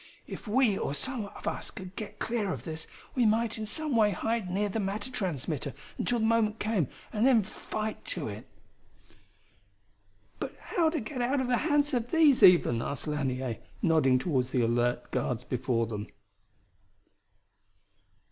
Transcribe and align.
"If 0.25 0.47
we 0.47 0.79
or 0.79 0.95
some 0.95 1.25
of 1.27 1.47
us 1.47 1.69
could 1.69 1.95
get 1.95 2.17
clear 2.17 2.51
of 2.51 2.63
this, 2.63 2.87
we 3.13 3.23
might 3.23 3.59
in 3.59 3.67
some 3.67 3.95
way 3.95 4.09
hide 4.09 4.49
near 4.49 4.67
the 4.67 4.79
matter 4.79 5.11
transmitter 5.11 5.75
until 5.99 6.17
the 6.17 6.25
moment 6.25 6.57
came 6.57 6.87
and 7.13 7.23
then 7.23 7.43
fight 7.43 8.03
to 8.05 8.27
it." 8.27 8.47
"But 10.39 10.55
how 10.59 10.89
to 10.89 10.99
get 10.99 11.21
out 11.21 11.39
of 11.39 11.47
the 11.47 11.57
hands 11.57 11.93
of 11.93 12.09
these, 12.09 12.41
even?" 12.41 12.81
asked 12.81 13.05
Lanier, 13.05 13.59
nodding 13.83 14.17
toward 14.17 14.47
the 14.47 14.63
alert 14.63 15.11
guards 15.11 15.43
before 15.43 15.85
them. 15.85 16.07